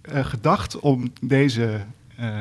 [0.00, 1.80] eh, gedacht om deze
[2.16, 2.38] eh,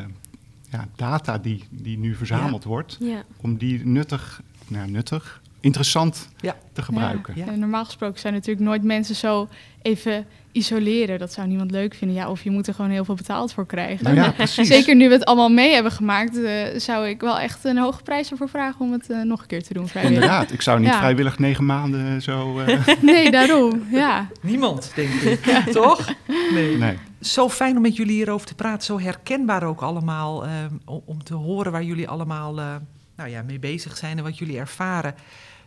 [0.70, 3.24] ja, data die, die nu verzameld wordt, Ja.
[3.38, 6.56] om die nuttig, nou nuttig, interessant Ja.
[6.74, 7.34] te gebruiken.
[7.38, 7.52] Ja.
[7.52, 9.48] Normaal gesproken zijn natuurlijk nooit mensen zo
[9.82, 11.20] even isoleren.
[11.20, 12.18] Dat zou niemand leuk vinden.
[12.18, 14.04] Ja, of je moet er gewoon heel veel betaald voor krijgen.
[14.04, 14.68] Nou ja, precies.
[14.68, 18.04] Zeker nu we het allemaal mee hebben gemaakt, eh, zou ik wel echt een hoge
[18.04, 19.88] prijs ervoor vragen om het eh, nog een keer te doen.
[19.88, 20.22] Vrijwillig.
[20.22, 20.98] Inderdaad, ik zou niet Ja.
[20.98, 22.60] vrijwillig negen maanden zo.
[22.60, 23.84] eh, Nee, daarom.
[23.92, 24.28] Ja.
[24.42, 25.40] Niemand, denk ik.
[25.72, 26.14] Toch?
[26.54, 26.78] Nee.
[26.78, 26.98] nee.
[27.22, 28.84] Zo fijn om met jullie hierover te praten.
[28.84, 30.46] Zo herkenbaar ook allemaal.
[30.86, 32.76] om- om te horen waar jullie allemaal eh,
[33.16, 35.16] nou ja, mee bezig zijn en wat jullie ervaren.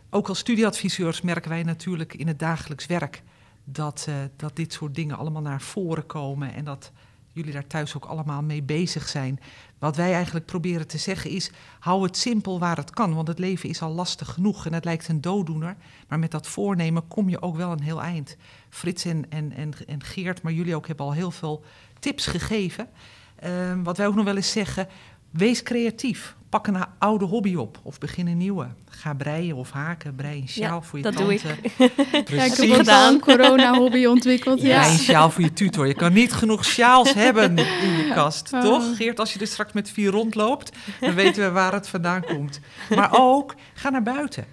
[0.09, 3.23] Ook als studieadviseurs merken wij natuurlijk in het dagelijks werk
[3.63, 6.53] dat, eh, dat dit soort dingen allemaal naar voren komen.
[6.53, 6.91] En dat
[7.31, 9.39] jullie daar thuis ook allemaal mee bezig zijn.
[9.79, 13.13] Wat wij eigenlijk proberen te zeggen is: hou het simpel waar het kan.
[13.13, 15.75] Want het leven is al lastig genoeg en het lijkt een dooddoener.
[16.07, 18.37] Maar met dat voornemen kom je ook wel een heel eind.
[18.69, 21.63] Frits en, en, en, en Geert, maar jullie ook hebben al heel veel
[21.99, 22.89] tips gegeven.
[23.35, 24.87] Ehm, wat wij ook nog wel eens zeggen:
[25.31, 26.35] wees creatief.
[26.49, 28.67] Pak een oude hobby op of begin een nieuwe.
[28.89, 30.15] Ga breien of haken.
[30.15, 31.47] Brei een sjaal Ja, voor je dat doe tante.
[31.77, 32.57] ja, ik Precies.
[32.57, 33.07] heb gedaan.
[33.07, 34.61] al een corona-hobby ontwikkeld.
[34.61, 34.91] Ja, Ja.
[34.91, 35.87] een sjaal voor je tutor.
[35.87, 38.61] Je kan niet genoeg sjaals hebben in je kast, Oh.
[38.61, 38.95] toch?
[38.97, 42.59] Geert, als je er straks met vier rondloopt, dan weten we waar het vandaan komt.
[42.95, 44.45] Maar ook, ga naar buiten.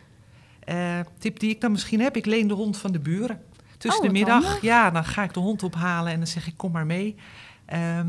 [0.60, 0.76] Eh,
[1.18, 3.40] tip die ik dan misschien heb, ik leen de hond van de buren.
[3.78, 4.62] Tussen Oh, de middag, handig.
[4.62, 7.14] ja, dan ga ik de hond ophalen en dan zeg ik, kom maar mee.
[7.66, 8.06] Ehm,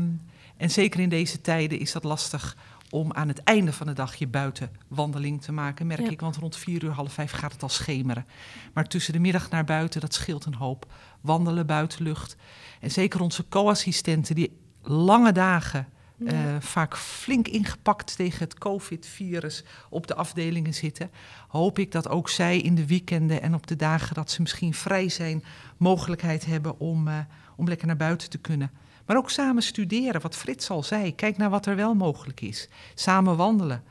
[0.56, 2.56] en zeker in deze tijden is dat lastig
[2.90, 6.10] om aan het einde van de dag je buitenwandeling te maken, merk Ja.
[6.10, 6.20] ik.
[6.20, 8.26] Want rond vier uur, half vijf gaat het al schemeren.
[8.74, 10.92] Maar tussen de middag naar buiten, dat scheelt een hoop.
[11.20, 12.36] Wandelen, buitenlucht.
[12.80, 15.88] En zeker onze co-assistenten die lange dagen,
[16.26, 21.10] eh, vaak flink ingepakt tegen het COVID-virus op de afdelingen zitten,
[21.48, 24.74] hoop ik dat ook zij in de weekenden en op de dagen dat ze misschien
[24.74, 25.44] vrij zijn,
[25.76, 27.18] mogelijkheid hebben om, eh,
[27.56, 28.70] om lekker naar buiten te kunnen.
[29.06, 31.14] Maar ook samen studeren, wat Frits al zei.
[31.14, 32.68] Kijk naar wat er wel mogelijk is.
[32.94, 33.82] Samen wandelen.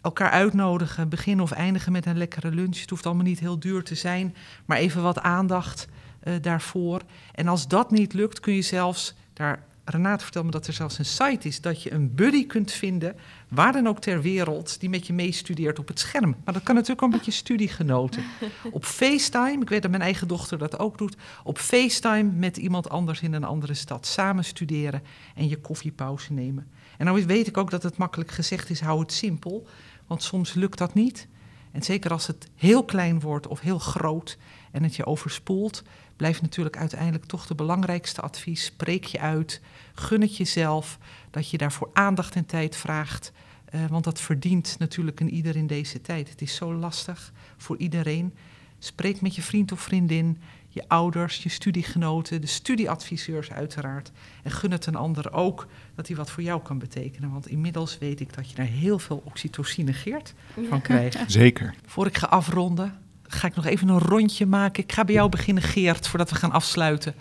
[0.00, 2.80] Elkaar uitnodigen, beginnen of eindigen met een lekkere lunch.
[2.80, 5.88] Het hoeft allemaal niet heel duur te zijn, maar even wat aandacht
[6.20, 7.02] eh, daarvoor.
[7.34, 10.98] En als dat niet lukt, kun je zelfs, daar, Renate vertelde me dat er zelfs
[10.98, 13.16] een site is, dat je een buddy kunt vinden,
[13.48, 16.36] waar dan ook ter wereld, die met je meestudeert op het scherm.
[16.44, 18.22] Maar dat kan natuurlijk ook met je studiegenoten.
[18.70, 22.88] Op FaceTime, ik weet dat mijn eigen dochter dat ook doet, op FaceTime met iemand
[22.88, 24.06] anders in een andere stad.
[24.06, 25.02] Samen studeren
[25.34, 26.66] en je koffiepauze nemen.
[26.98, 29.66] En nou weet ik ook dat het makkelijk gezegd is, hou het simpel.
[30.06, 31.28] Want soms lukt dat niet.
[31.72, 34.38] En zeker als het heel klein wordt of heel groot
[34.72, 35.82] en het je overspoelt,
[36.16, 38.64] blijft natuurlijk uiteindelijk toch de belangrijkste advies.
[38.64, 39.60] Spreek je uit,
[39.94, 40.98] gun het jezelf,
[41.30, 43.32] dat je daarvoor aandacht en tijd vraagt.
[43.64, 46.30] Eh, want dat verdient natuurlijk een ieder in deze tijd.
[46.30, 48.34] Het is zo lastig voor iedereen.
[48.78, 54.12] Spreek met je vriend of vriendin, je ouders, je studiegenoten, de studieadviseurs uiteraard.
[54.42, 57.30] En gun het een ander ook dat hij wat voor jou kan betekenen.
[57.30, 60.34] Want inmiddels weet ik dat je daar heel veel oxytocine Geert
[60.68, 61.18] van krijgt.
[61.26, 61.74] Zeker.
[61.86, 64.82] Voor ik ga afronden, ga ik nog even een rondje maken.
[64.82, 67.14] Ik ga bij jou beginnen, Geert, voordat we gaan afsluiten.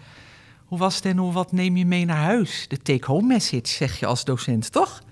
[0.65, 2.65] Hoe was het en hoe, wat neem je mee naar huis?
[2.67, 5.03] De take-home message, zeg je als docent, toch?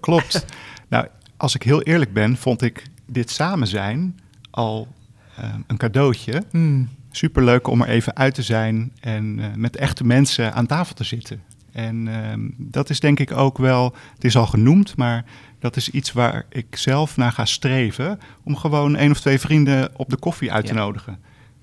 [0.00, 0.44] Klopt.
[0.88, 4.88] nou, als ik heel eerlijk ben, vond ik dit samen zijn al
[5.36, 6.44] eh, een cadeautje.
[6.50, 6.88] Hmm.
[7.10, 11.04] Superleuk om er even uit te zijn en eh, met echte mensen aan tafel te
[11.04, 11.42] zitten.
[11.72, 15.24] En ehm, dat is denk ik ook wel, het is al genoemd, maar
[15.62, 18.20] dat is iets waar ik zelf naar ga streven.
[18.44, 20.78] Om gewoon één of twee vrienden op de koffie uit te Ja.
[20.78, 21.18] nodigen.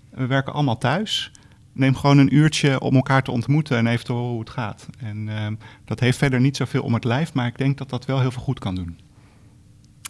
[0.09, 1.31] We werken allemaal thuis.
[1.73, 4.88] Neem gewoon een uurtje om elkaar te ontmoeten en even te horen hoe het gaat.
[4.99, 8.05] En ehm, dat heeft verder niet zoveel om het lijf, maar ik denk dat dat
[8.05, 8.99] wel heel veel goed kan doen.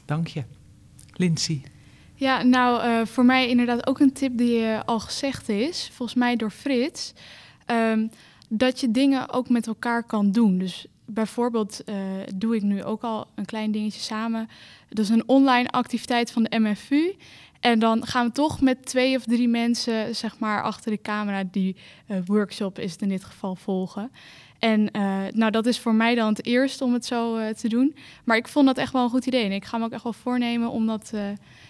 [0.05, 0.43] Dank je.
[1.13, 1.61] Lindsay.
[2.15, 6.17] Ja, nou, eh, voor mij inderdaad ook een tip die eh, al gezegd is, volgens
[6.17, 7.13] mij door Frits,
[7.65, 8.07] ehm,
[8.49, 10.57] dat je dingen ook met elkaar kan doen.
[10.57, 11.95] Dus bijvoorbeeld uh,
[12.35, 14.49] doe ik nu ook al een klein dingetje samen.
[14.89, 17.15] Dat is een online activiteit van de MFU.
[17.59, 21.43] En dan gaan we toch met twee of drie mensen, zeg maar, achter de camera,
[21.51, 21.75] die
[22.07, 24.11] uh, workshop is het in dit geval, volgen.
[24.59, 27.67] En uh, nou, dat is voor mij dan het eerst om het zo uh, te
[27.69, 27.95] doen.
[28.23, 29.45] Maar ik vond dat echt wel een goed idee.
[29.45, 31.13] En ik ga me ook echt wel voornemen om dat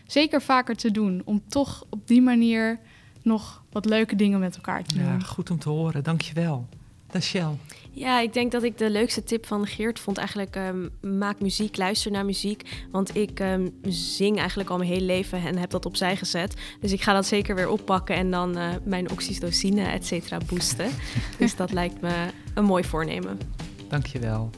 [0.07, 1.21] zeker vaker te doen.
[1.25, 2.79] Om toch op die manier
[3.21, 5.03] nog wat leuke dingen met elkaar te doen.
[5.03, 6.03] Ja, goed om te horen.
[6.03, 6.67] Dankjewel.
[7.11, 7.55] Dachelle.
[7.99, 11.77] Ja, ik denk dat ik de leukste tip van Geert vond eigenlijk um, maak muziek,
[11.77, 12.85] luister naar muziek.
[12.91, 16.53] Want ik um, zing eigenlijk al mijn hele leven en heb dat opzij gezet.
[16.79, 20.89] Dus ik ga dat zeker weer oppakken en dan uh, mijn oxytocine, et cetera, boosten.
[21.39, 23.39] dus dat lijkt me een mooi voornemen.
[23.87, 24.49] Dankjewel.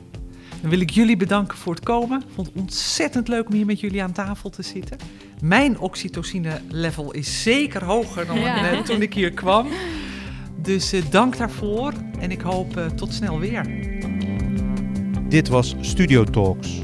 [0.61, 2.19] Dan wil ik jullie bedanken voor het komen.
[2.21, 4.97] Ik vond het ontzettend leuk om hier met jullie aan tafel te zitten.
[5.41, 8.81] Mijn oxytocine level is zeker hoger dan ja.
[8.81, 9.67] toen ik hier kwam.
[10.61, 13.89] Dus uh, dank daarvoor en ik hoop uh, tot snel weer.
[15.29, 16.79] Dit was Studio Talks,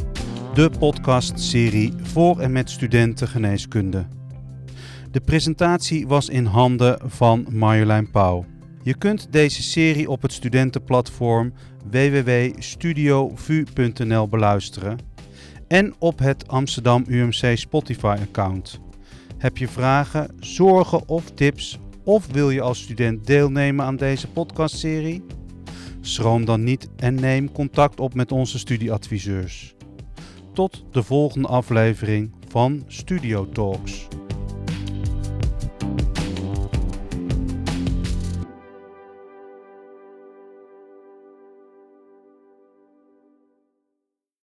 [0.53, 4.07] de podcastserie voor en met studenten geneeskunde.
[5.11, 8.45] De presentatie was in handen van Marjolein Pauw.
[8.83, 11.53] Je kunt deze serie op het studentenplatform
[11.89, 14.97] www.studiovu.nl beluisteren
[15.67, 18.79] en op het Amsterdam UMC Spotify-account.
[19.37, 25.23] Heb je vragen, zorgen of tips of wil je als student deelnemen aan deze podcastserie?
[26.01, 29.75] Schroom dan niet en neem contact op met onze studieadviseurs.
[30.53, 34.07] Tot de volgende aflevering van Studio Talks.